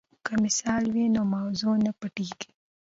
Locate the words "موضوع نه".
1.35-1.91